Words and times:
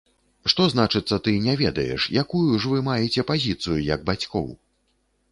Што 0.51 0.63
значыцца, 0.73 1.15
ты 1.25 1.33
не 1.47 1.53
ведаеш, 1.59 2.07
якую 2.21 2.57
ж 2.63 2.71
вы 2.71 2.79
маеце 2.87 3.25
пазіцыю 3.33 3.77
як 3.89 3.99
бацькоў? 4.09 4.47